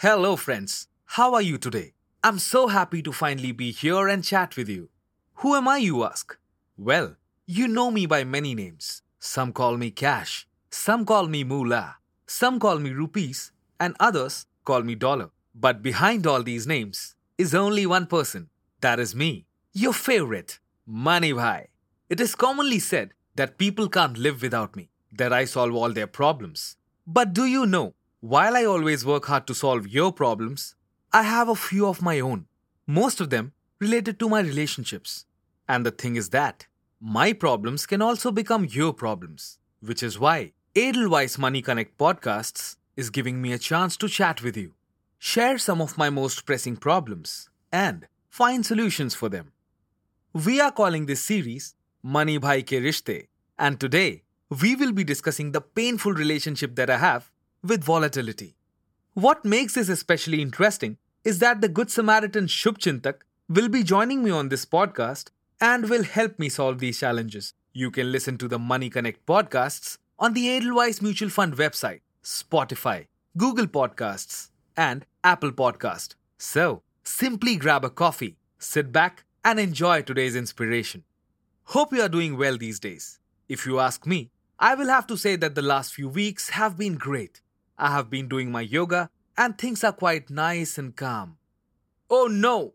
Hello, 0.00 0.36
friends. 0.36 0.86
How 1.06 1.34
are 1.34 1.42
you 1.42 1.58
today? 1.58 1.92
I'm 2.22 2.38
so 2.38 2.68
happy 2.68 3.02
to 3.02 3.10
finally 3.10 3.50
be 3.50 3.72
here 3.72 4.06
and 4.06 4.22
chat 4.22 4.56
with 4.56 4.68
you. 4.68 4.90
Who 5.40 5.56
am 5.56 5.66
I, 5.66 5.78
you 5.78 6.04
ask? 6.04 6.38
Well, 6.76 7.16
you 7.46 7.66
know 7.66 7.90
me 7.90 8.06
by 8.06 8.22
many 8.22 8.54
names. 8.54 9.02
Some 9.18 9.52
call 9.52 9.76
me 9.76 9.90
Cash, 9.90 10.46
some 10.70 11.04
call 11.04 11.26
me 11.26 11.42
Moolah, 11.42 11.96
some 12.28 12.60
call 12.60 12.78
me 12.78 12.90
Rupees, 12.90 13.50
and 13.80 13.96
others 13.98 14.46
call 14.64 14.84
me 14.84 14.94
Dollar. 14.94 15.30
But 15.52 15.82
behind 15.82 16.28
all 16.28 16.44
these 16.44 16.64
names 16.64 17.16
is 17.36 17.52
only 17.52 17.84
one 17.84 18.06
person. 18.06 18.50
That 18.80 19.00
is 19.00 19.16
me, 19.16 19.46
your 19.72 19.92
favorite, 19.92 20.60
Money 20.86 21.32
Bhai. 21.32 21.70
It 22.08 22.20
is 22.20 22.36
commonly 22.36 22.78
said 22.78 23.14
that 23.34 23.58
people 23.58 23.88
can't 23.88 24.16
live 24.16 24.42
without 24.42 24.76
me, 24.76 24.90
that 25.10 25.32
I 25.32 25.44
solve 25.44 25.74
all 25.74 25.92
their 25.92 26.06
problems. 26.06 26.76
But 27.04 27.32
do 27.32 27.46
you 27.46 27.66
know, 27.66 27.94
while 28.20 28.56
I 28.56 28.64
always 28.64 29.06
work 29.06 29.26
hard 29.26 29.46
to 29.46 29.54
solve 29.54 29.86
your 29.86 30.12
problems, 30.12 30.74
I 31.12 31.22
have 31.22 31.48
a 31.48 31.54
few 31.54 31.86
of 31.86 32.02
my 32.02 32.18
own, 32.18 32.46
most 32.86 33.20
of 33.20 33.30
them 33.30 33.52
related 33.78 34.18
to 34.18 34.28
my 34.28 34.40
relationships. 34.40 35.24
And 35.68 35.86
the 35.86 35.92
thing 35.92 36.16
is 36.16 36.30
that 36.30 36.66
my 37.00 37.32
problems 37.32 37.86
can 37.86 38.02
also 38.02 38.32
become 38.32 38.64
your 38.64 38.92
problems, 38.92 39.58
which 39.80 40.02
is 40.02 40.18
why 40.18 40.52
Edelweiss 40.74 41.38
Money 41.38 41.62
Connect 41.62 41.96
podcasts 41.96 42.76
is 42.96 43.10
giving 43.10 43.40
me 43.40 43.52
a 43.52 43.58
chance 43.58 43.96
to 43.98 44.08
chat 44.08 44.42
with 44.42 44.56
you, 44.56 44.74
share 45.18 45.56
some 45.56 45.80
of 45.80 45.96
my 45.96 46.10
most 46.10 46.44
pressing 46.44 46.76
problems, 46.76 47.48
and 47.70 48.08
find 48.28 48.66
solutions 48.66 49.14
for 49.14 49.28
them. 49.28 49.52
We 50.32 50.60
are 50.60 50.72
calling 50.72 51.06
this 51.06 51.22
series 51.22 51.76
Money 52.02 52.38
Bhai 52.38 52.62
Ke 52.62 52.82
Rishte, 52.82 53.28
and 53.56 53.78
today 53.78 54.24
we 54.50 54.74
will 54.74 54.92
be 54.92 55.04
discussing 55.04 55.52
the 55.52 55.60
painful 55.60 56.12
relationship 56.12 56.74
that 56.74 56.90
I 56.90 56.98
have 56.98 57.30
with 57.62 57.84
volatility. 57.84 58.56
What 59.14 59.44
makes 59.44 59.74
this 59.74 59.88
especially 59.88 60.40
interesting 60.40 60.96
is 61.24 61.40
that 61.40 61.60
the 61.60 61.68
Good 61.68 61.90
Samaritan 61.90 62.46
Shubh 62.46 62.78
Chintak 62.78 63.20
will 63.48 63.68
be 63.68 63.82
joining 63.82 64.22
me 64.22 64.30
on 64.30 64.48
this 64.48 64.64
podcast 64.64 65.30
and 65.60 65.88
will 65.90 66.04
help 66.04 66.38
me 66.38 66.48
solve 66.48 66.78
these 66.78 67.00
challenges. 67.00 67.54
You 67.72 67.90
can 67.90 68.12
listen 68.12 68.38
to 68.38 68.48
the 68.48 68.58
Money 68.58 68.90
Connect 68.90 69.24
podcasts 69.26 69.98
on 70.18 70.34
the 70.34 70.48
Edelweiss 70.48 71.02
Mutual 71.02 71.30
Fund 71.30 71.56
website, 71.56 72.00
Spotify, 72.22 73.06
Google 73.36 73.66
Podcasts, 73.66 74.50
and 74.76 75.04
Apple 75.24 75.52
Podcast. 75.52 76.14
So, 76.38 76.82
simply 77.02 77.56
grab 77.56 77.84
a 77.84 77.90
coffee, 77.90 78.36
sit 78.58 78.92
back, 78.92 79.24
and 79.44 79.58
enjoy 79.58 80.02
today's 80.02 80.36
inspiration. 80.36 81.04
Hope 81.64 81.92
you 81.92 82.02
are 82.02 82.08
doing 82.08 82.36
well 82.36 82.56
these 82.56 82.80
days. 82.80 83.18
If 83.48 83.66
you 83.66 83.80
ask 83.80 84.06
me, 84.06 84.30
I 84.58 84.74
will 84.74 84.88
have 84.88 85.06
to 85.08 85.16
say 85.16 85.36
that 85.36 85.54
the 85.54 85.62
last 85.62 85.94
few 85.94 86.08
weeks 86.08 86.50
have 86.50 86.76
been 86.76 86.94
great. 86.94 87.40
I 87.78 87.92
have 87.92 88.10
been 88.10 88.28
doing 88.28 88.50
my 88.50 88.62
yoga 88.62 89.10
and 89.36 89.56
things 89.56 89.84
are 89.84 89.92
quite 89.92 90.30
nice 90.30 90.78
and 90.78 90.96
calm. 90.96 91.36
Oh 92.10 92.26
no! 92.26 92.74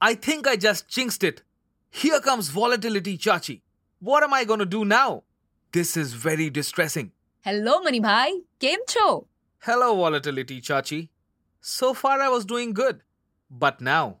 I 0.00 0.14
think 0.14 0.46
I 0.46 0.56
just 0.56 0.88
jinxed 0.88 1.22
it. 1.22 1.42
Here 1.90 2.20
comes 2.20 2.48
volatility, 2.48 3.18
Chachi. 3.18 3.60
What 4.00 4.22
am 4.22 4.32
I 4.32 4.44
gonna 4.44 4.64
do 4.64 4.84
now? 4.84 5.24
This 5.72 5.96
is 5.96 6.14
very 6.14 6.48
distressing. 6.48 7.12
Hello, 7.42 7.80
Money 7.80 8.00
bhai. 8.00 8.40
Game 8.58 8.80
cho? 8.88 9.26
Hello, 9.60 9.94
volatility, 9.96 10.60
Chachi. 10.60 11.08
So 11.60 11.92
far 11.92 12.20
I 12.20 12.28
was 12.28 12.44
doing 12.44 12.72
good. 12.72 13.02
But 13.50 13.80
now, 13.80 14.18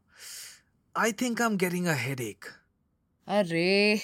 I 0.94 1.12
think 1.12 1.40
I'm 1.40 1.56
getting 1.56 1.86
a 1.86 1.94
headache. 1.94 2.46
Array. 3.26 4.02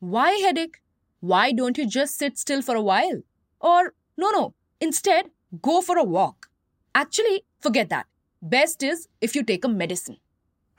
Why 0.00 0.30
headache? 0.32 0.82
Why 1.20 1.52
don't 1.52 1.78
you 1.78 1.86
just 1.86 2.18
sit 2.18 2.38
still 2.38 2.60
for 2.60 2.74
a 2.74 2.82
while? 2.82 3.22
Or, 3.60 3.94
no, 4.16 4.30
no. 4.30 4.54
Instead, 4.80 5.30
go 5.62 5.80
for 5.80 5.96
a 5.98 6.04
walk 6.04 6.48
actually 6.94 7.44
forget 7.60 7.88
that 7.88 8.06
best 8.42 8.82
is 8.82 9.08
if 9.20 9.34
you 9.34 9.42
take 9.42 9.64
a 9.64 9.68
medicine 9.68 10.16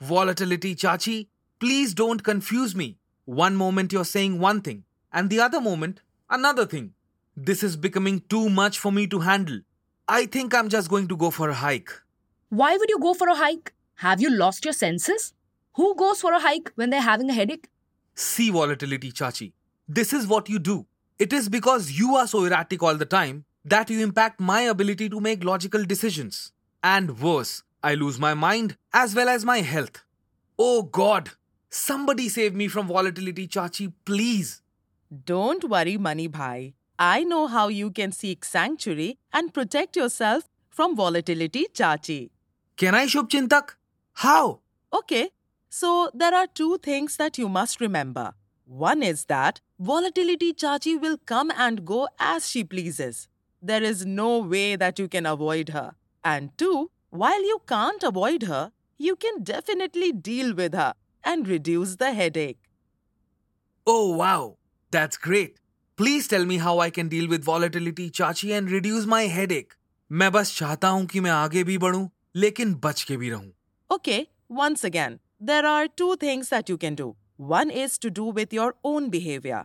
Volatility, 0.00 0.74
Chachi, 0.74 1.26
please 1.58 1.94
don't 1.94 2.22
confuse 2.22 2.74
me. 2.76 2.98
One 3.24 3.56
moment 3.56 3.94
you're 3.94 4.04
saying 4.04 4.38
one 4.38 4.60
thing, 4.60 4.84
and 5.10 5.30
the 5.30 5.40
other 5.40 5.58
moment, 5.58 6.02
another 6.28 6.66
thing. 6.66 6.92
This 7.34 7.62
is 7.62 7.76
becoming 7.76 8.20
too 8.28 8.50
much 8.50 8.78
for 8.78 8.92
me 8.92 9.06
to 9.06 9.20
handle. 9.20 9.60
I 10.06 10.26
think 10.26 10.54
I'm 10.54 10.68
just 10.68 10.90
going 10.90 11.08
to 11.08 11.16
go 11.16 11.30
for 11.30 11.48
a 11.48 11.54
hike. 11.54 11.90
why 12.50 12.76
would 12.76 12.90
you 12.90 12.98
go 13.00 13.14
for 13.14 13.28
a 13.28 13.34
hike 13.34 13.72
have 14.02 14.20
you 14.20 14.30
lost 14.30 14.64
your 14.64 14.74
senses 14.74 15.32
who 15.78 15.94
goes 15.96 16.20
for 16.20 16.32
a 16.32 16.38
hike 16.38 16.70
when 16.74 16.90
they're 16.90 17.00
having 17.00 17.30
a 17.30 17.32
headache 17.32 17.68
See 18.14 18.50
volatility, 18.50 19.12
Chachi. 19.12 19.52
This 19.88 20.12
is 20.12 20.26
what 20.26 20.48
you 20.48 20.58
do. 20.58 20.86
It 21.18 21.32
is 21.32 21.48
because 21.48 21.90
you 21.92 22.16
are 22.16 22.26
so 22.26 22.44
erratic 22.44 22.82
all 22.82 22.94
the 22.94 23.04
time 23.04 23.44
that 23.66 23.90
you 23.90 24.00
impact 24.02 24.40
my 24.40 24.60
ability 24.62 25.08
to 25.08 25.20
make 25.20 25.44
logical 25.44 25.84
decisions. 25.84 26.52
And 26.82 27.18
worse, 27.20 27.62
I 27.82 27.94
lose 27.94 28.18
my 28.18 28.32
mind 28.34 28.76
as 28.92 29.14
well 29.14 29.28
as 29.28 29.44
my 29.44 29.58
health. 29.58 30.04
Oh 30.58 30.82
God! 30.82 31.30
Somebody 31.68 32.28
save 32.28 32.54
me 32.54 32.68
from 32.68 32.86
volatility, 32.86 33.46
Chachi, 33.48 33.92
please. 34.04 34.62
Don't 35.24 35.64
worry, 35.68 35.98
Money 35.98 36.28
Bhai. 36.28 36.74
I 36.98 37.24
know 37.24 37.46
how 37.48 37.68
you 37.68 37.90
can 37.90 38.12
seek 38.12 38.44
sanctuary 38.44 39.18
and 39.32 39.52
protect 39.52 39.96
yourself 39.96 40.48
from 40.70 40.96
volatility, 40.96 41.66
Chachi. 41.74 42.30
Can 42.76 42.94
I 42.94 43.06
Shubh 43.06 43.28
Chintak? 43.28 43.74
How? 44.14 44.60
Okay, 44.92 45.30
so 45.68 46.10
there 46.14 46.34
are 46.34 46.46
two 46.46 46.78
things 46.78 47.16
that 47.16 47.36
you 47.36 47.48
must 47.48 47.80
remember. 47.80 48.32
One 48.64 49.02
is 49.02 49.26
that 49.26 49.60
volatility 49.78 50.52
Chachi 50.54 51.00
will 51.00 51.18
come 51.26 51.52
and 51.56 51.84
go 51.84 52.08
as 52.18 52.48
she 52.48 52.64
pleases 52.64 53.28
There 53.61 53.83
is 53.83 54.05
no 54.05 54.39
way 54.39 54.75
that 54.75 54.97
you 54.99 55.07
can 55.07 55.25
avoid 55.25 55.69
her. 55.69 55.95
And 56.23 56.49
two, 56.57 56.89
while 57.09 57.41
you 57.41 57.61
can't 57.67 58.03
avoid 58.03 58.43
her, 58.43 58.71
you 58.97 59.15
can 59.15 59.43
definitely 59.43 60.11
deal 60.11 60.53
with 60.55 60.73
her 60.73 60.93
and 61.23 61.47
reduce 61.47 61.95
the 61.97 62.13
headache. 62.13 62.59
Oh 63.85 64.15
wow, 64.15 64.57
that's 64.91 65.17
great. 65.17 65.57
Please 65.97 66.27
tell 66.27 66.45
me 66.45 66.57
how 66.57 66.79
I 66.79 66.89
can 66.89 67.09
deal 67.09 67.27
with 67.27 67.43
volatility, 67.43 68.09
Chachi, 68.09 68.55
and 68.57 68.71
reduce 68.71 69.05
my 69.05 69.23
headache. 69.23 69.77
मैं 70.11 70.31
बस 70.31 70.55
चाहता 70.57 70.87
हूँ 70.87 71.05
कि 71.05 71.19
मैं 71.19 71.31
आगे 71.31 71.63
भी 71.63 71.77
बढ़ूं, 71.77 72.07
लेकिन 72.35 72.73
बच 72.83 73.03
के 73.03 73.17
भी 73.17 73.29
रहूं. 73.29 73.49
Okay, 73.95 74.19
once 74.49 74.83
again, 74.83 75.19
there 75.49 75.65
are 75.65 75.87
two 75.87 76.15
things 76.15 76.49
that 76.49 76.69
you 76.69 76.77
can 76.77 76.95
do. 76.95 77.15
One 77.37 77.69
is 77.83 77.97
to 77.97 78.09
do 78.09 78.25
with 78.39 78.53
your 78.53 78.73
own 78.83 79.09
behavior, 79.09 79.61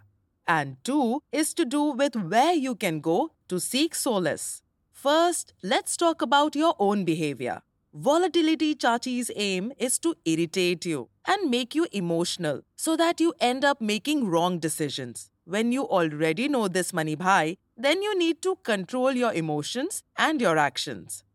and 0.46 0.76
two 0.84 1.22
is 1.32 1.52
to 1.54 1.64
do 1.64 1.82
with 2.02 2.16
where 2.34 2.54
you 2.54 2.74
can 2.74 3.00
go 3.00 3.30
to 3.51 3.59
seek 3.59 3.93
solace. 3.93 4.61
First, 4.93 5.53
let's 5.61 5.97
talk 5.97 6.21
about 6.21 6.55
your 6.55 6.73
own 6.79 7.03
behavior. 7.03 7.61
Volatility 7.93 8.73
Chachi's 8.73 9.29
aim 9.35 9.73
is 9.77 9.99
to 9.99 10.15
irritate 10.23 10.85
you 10.85 11.09
and 11.25 11.51
make 11.51 11.75
you 11.75 11.85
emotional 11.91 12.61
so 12.77 12.95
that 12.95 13.19
you 13.19 13.33
end 13.41 13.65
up 13.65 13.81
making 13.81 14.29
wrong 14.29 14.57
decisions. 14.57 15.29
When 15.43 15.73
you 15.73 15.83
already 15.83 16.47
know 16.47 16.69
this 16.69 16.93
money 16.93 17.15
bhai, 17.15 17.57
then 17.75 18.01
you 18.01 18.17
need 18.17 18.41
to 18.43 18.55
control 18.63 19.11
your 19.11 19.33
emotions 19.33 20.01
and 20.17 20.39
your 20.39 20.57
actions. 20.57 21.25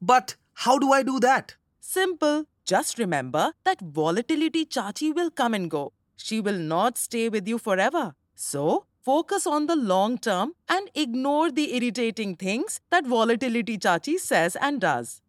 But 0.00 0.36
how 0.64 0.78
do 0.78 0.92
I 0.92 1.02
do 1.02 1.18
that? 1.18 1.56
Simple. 1.80 2.44
Just 2.64 2.98
remember 2.98 3.52
that 3.64 3.80
volatility 3.80 4.64
Chachi 4.64 5.12
will 5.12 5.32
come 5.32 5.54
and 5.54 5.68
go. 5.68 5.92
She 6.16 6.40
will 6.40 6.58
not 6.58 6.96
stay 6.96 7.28
with 7.28 7.48
you 7.48 7.58
forever. 7.58 8.14
So, 8.36 8.84
focus 9.07 9.45
on 9.45 9.67
the 9.67 9.75
long 9.75 10.17
term 10.17 10.53
and 10.69 10.89
ignore 10.95 11.51
the 11.51 11.75
irritating 11.75 12.35
things 12.35 12.79
that 12.89 13.05
volatility 13.05 13.77
Chachi 13.77 14.17
says 14.17 14.55
and 14.55 14.81
does. 14.81 15.21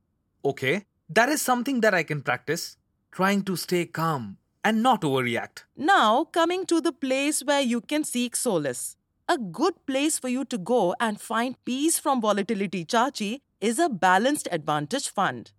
Okay, 0.44 0.84
that 1.09 1.28
is 1.28 1.42
something 1.42 1.81
that 1.81 1.94
I 1.94 2.03
can 2.03 2.22
practice. 2.22 2.76
Trying 3.10 3.42
to 3.44 3.56
stay 3.56 3.87
calm 3.87 4.38
and 4.65 4.82
not 4.82 5.03
overreact. 5.03 5.65
Now, 5.76 6.25
coming 6.25 6.66
to 6.66 6.81
the 6.81 6.92
place 6.92 7.42
where 7.42 7.60
you 7.60 7.80
can 7.80 8.04
seek 8.04 8.36
solace. 8.36 8.97
A 9.28 9.39
good 9.39 9.74
place 9.86 10.18
for 10.18 10.28
you 10.28 10.45
to 10.47 10.59
go 10.59 10.95
and 11.01 11.21
find 11.21 11.56
peace 11.65 11.98
from 11.98 12.21
volatility 12.21 12.84
Chachi 12.84 13.41
is 13.60 13.78
a 13.78 13.89
balanced 13.89 14.48
advantage 14.51 15.09
fund. 15.09 15.53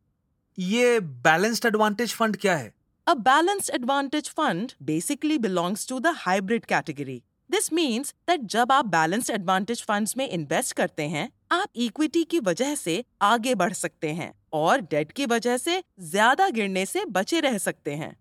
ये 0.59 0.99
balanced 0.99 1.65
advantage 1.65 2.13
fund 2.13 2.35
क्या 2.41 2.55
है 2.57 2.73
A 3.07 3.15
balanced 3.25 3.71
advantage 3.77 4.29
fund 4.37 4.71
basically 4.89 5.35
belongs 5.37 5.81
to 5.89 5.99
the 6.05 6.13
hybrid 6.21 6.67
category. 6.67 7.17
This 7.50 7.72
means 7.72 8.14
that 8.28 8.40
जब 8.46 8.72
आप 8.72 8.86
balanced 8.86 9.30
advantage 9.30 9.82
funds 9.82 10.16
में 10.16 10.28
invest 10.28 10.72
करते 10.76 11.02
हैं 11.04 11.28
आप 11.52 11.68
equity 11.76 12.22
की 12.24 12.38
वजह 12.40 12.74
से 12.74 12.92
आगे 13.22 13.54
बढ़ 13.54 13.72
सकते 13.72 14.08
हैं 14.10 14.32
और 14.52 14.80
डेट 14.82 15.10
की 15.12 15.26
वजह 15.26 15.56
से 15.56 15.82
ज़्यादा 16.00 16.48
गिरने 16.48 16.84
से 16.86 17.04
बचे 17.06 17.40
रह 17.40 17.56
सकते 17.58 17.94
हैं। 17.94 18.14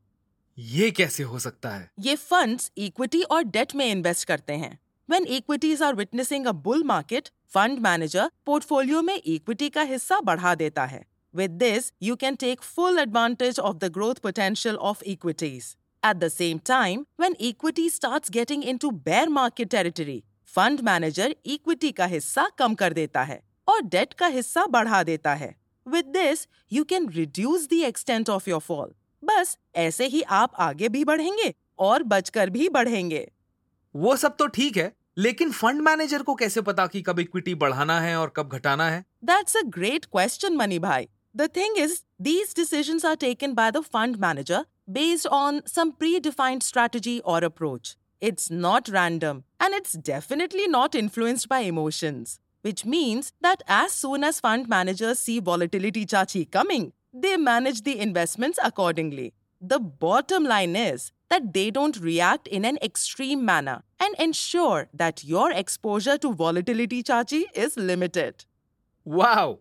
ये 0.58 0.90
कैसे 0.92 1.24
हो 1.24 1.40
सकता 1.40 1.70
है? 1.70 1.90
ये 2.00 2.16
फंड्स 2.16 2.72
इक्विटी 2.78 3.22
और 3.24 3.44
डेट 3.46 3.76
में 3.76 3.86
इन्वेस्ट 3.86 4.28
करते 4.28 4.54
हैं। 4.54 4.78
When 5.10 5.26
equities 5.28 5.82
are 5.82 5.96
witnessing 5.96 6.46
a 6.46 6.52
bull 6.64 6.84
market 6.86 7.30
fund 7.54 7.80
manager 7.80 8.32
portfolio 8.46 9.02
में 9.02 9.16
इक्विटी 9.16 9.70
का 9.70 9.82
हिस्सा 9.84 10.20
बढ़ा 10.22 10.56
देता 10.56 10.86
है। 10.86 11.04
With 11.34 11.52
this 11.60 11.92
you 12.04 12.16
can 12.16 12.36
take 12.38 12.62
full 12.64 13.00
advantage 13.00 13.60
of 13.60 13.78
the 13.78 13.92
growth 13.94 14.16
potential 14.24 14.76
of 14.84 15.04
equities 15.06 15.76
At 16.04 16.22
the 16.22 16.30
same 16.30 16.60
time, 16.60 17.06
when 17.18 17.36
equity 17.42 17.90
starts 17.90 18.30
getting 18.30 18.64
into 18.64 18.92
bear 18.92 19.30
market 19.30 19.70
territory, 19.70 20.24
fund 20.48 20.82
manager 20.84 21.28
equity 21.46 21.92
का 21.94 22.06
हिस्सा 22.06 22.48
कम 22.58 22.76
कर 22.76 22.94
देता 22.94 23.24
है 23.24 23.42
और 23.68 23.82
debt 23.96 24.14
का 24.14 24.28
हिस्सा 24.28 24.66
बढ़ा 24.68 25.02
देता 25.04 25.34
है 25.34 25.54
With 25.86 26.14
this, 26.14 26.46
you 26.72 26.86
can 26.86 27.10
reduce 27.18 27.68
the 27.68 27.82
extent 27.90 28.30
of 28.30 28.48
your 28.48 28.62
fall. 28.70 28.88
बस 29.24 29.58
ऐसे 29.76 30.08
ही 30.08 30.22
आप 30.22 30.54
आगे 30.60 30.90
भी 30.90 31.04
बढ़ेंगे 31.06 31.54
और 31.80 32.04
बचकर 32.04 32.50
भी 32.50 32.70
बढ़ेंगे 32.70 33.28
वो 33.96 34.16
सब 34.16 34.36
तो 34.38 34.48
ठीक 34.48 34.78
है 34.78 34.92
लेकिन 35.18 35.52
फंड 35.52 35.82
मैनेजर 35.82 36.22
को 36.24 36.36
कैसे 36.36 36.62
पता 36.62 36.88
कि 36.88 37.02
कब 37.02 37.20
इक्विटी 37.20 37.56
बढ़ाना 37.56 38.00
है 38.02 38.16
और 38.20 38.34
कब 38.36 38.54
घटाना 38.54 38.90
है 38.90 39.06
That's 39.30 39.62
a 39.64 39.68
great 39.78 40.10
question, 40.16 40.58
Mani 40.62 40.80
Bhai. 40.80 41.08
The 41.36 41.48
thing 41.48 41.76
is, 41.78 42.04
these 42.28 42.54
decisions 42.54 43.04
are 43.04 43.18
taken 43.24 43.54
by 43.54 43.72
the 43.72 43.84
fund 43.96 44.20
manager 44.20 44.64
based 44.92 45.28
on 45.28 45.62
some 45.66 45.94
predefined 45.94 46.64
strategy 46.64 47.22
or 47.24 47.44
approach. 47.44 47.96
It's 48.22 48.50
not 48.50 48.90
random 48.90 49.44
and 49.60 49.74
it's 49.74 49.94
definitely 49.94 50.68
not 50.68 50.96
influenced 50.96 51.48
by 51.48 51.60
emotions. 51.60 52.40
Which 52.62 52.84
means 52.86 53.32
that 53.40 53.64
as 53.68 53.94
soon 53.94 54.24
as 54.24 54.42
fund 54.42 54.68
managers 54.68 55.20
see 55.20 55.40
volatility 55.40 56.06
chachi 56.06 56.50
coming, 56.50 56.92
they 57.14 57.38
manage 57.38 57.84
the 57.84 57.98
investments 58.00 58.60
accordingly. 58.62 59.34
The 59.62 59.80
bottom 59.80 60.44
line 60.44 60.76
is 60.76 61.12
that 61.30 61.54
they 61.54 61.72
don't 61.72 61.98
react 62.00 62.48
in 62.48 62.66
an 62.66 62.78
extreme 62.82 63.46
manner 63.46 63.84
and 64.00 64.14
ensure 64.20 64.90
that 64.94 65.24
your 65.24 65.52
exposure 65.52 66.18
to 66.18 66.34
volatility 66.34 67.02
chachi 67.02 67.44
is 67.54 67.78
limited. 67.78 68.46
Wow! 69.06 69.60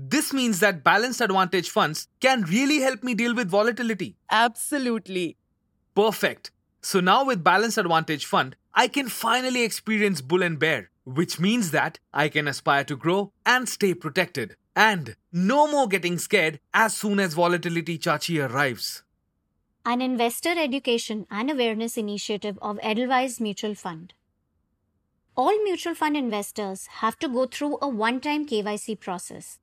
This 0.00 0.32
means 0.32 0.60
that 0.60 0.84
balanced 0.84 1.20
advantage 1.20 1.70
funds 1.70 2.06
can 2.20 2.42
really 2.42 2.78
help 2.82 3.02
me 3.02 3.14
deal 3.14 3.34
with 3.34 3.50
volatility. 3.50 4.16
Absolutely. 4.30 5.36
Perfect. 5.96 6.52
So 6.80 7.00
now 7.00 7.24
with 7.24 7.42
balanced 7.42 7.78
advantage 7.78 8.24
fund, 8.24 8.54
I 8.72 8.86
can 8.86 9.08
finally 9.08 9.64
experience 9.64 10.20
bull 10.20 10.44
and 10.44 10.56
bear, 10.56 10.90
which 11.04 11.40
means 11.40 11.72
that 11.72 11.98
I 12.14 12.28
can 12.28 12.46
aspire 12.46 12.84
to 12.84 12.96
grow 12.96 13.32
and 13.44 13.68
stay 13.68 13.92
protected. 13.92 14.54
And 14.76 15.16
no 15.32 15.66
more 15.66 15.88
getting 15.88 16.18
scared 16.18 16.60
as 16.72 16.96
soon 16.96 17.18
as 17.18 17.34
volatility 17.34 17.98
chachi 17.98 18.48
arrives. 18.48 19.02
An 19.84 20.00
investor 20.00 20.54
education 20.56 21.26
and 21.28 21.50
awareness 21.50 21.96
initiative 21.96 22.56
of 22.62 22.78
Edelweiss 22.84 23.40
Mutual 23.40 23.74
Fund. 23.74 24.14
All 25.36 25.60
mutual 25.64 25.96
fund 25.96 26.16
investors 26.16 26.86
have 26.86 27.18
to 27.18 27.28
go 27.28 27.46
through 27.46 27.78
a 27.82 27.88
one 27.88 28.20
time 28.20 28.46
KYC 28.46 29.00
process. 29.00 29.58